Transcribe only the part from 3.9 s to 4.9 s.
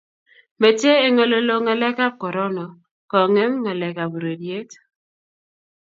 ab ureriet